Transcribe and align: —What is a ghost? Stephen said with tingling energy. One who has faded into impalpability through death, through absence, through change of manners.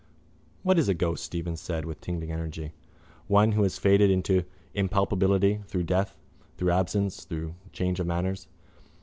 —What 0.63 0.79
is 0.79 0.89
a 0.89 0.95
ghost? 0.95 1.23
Stephen 1.23 1.55
said 1.55 1.85
with 1.85 2.01
tingling 2.01 2.31
energy. 2.31 2.71
One 3.27 3.51
who 3.51 3.61
has 3.61 3.77
faded 3.77 4.09
into 4.09 4.45
impalpability 4.73 5.61
through 5.67 5.83
death, 5.83 6.17
through 6.57 6.71
absence, 6.71 7.23
through 7.23 7.53
change 7.71 7.99
of 7.99 8.07
manners. 8.07 8.47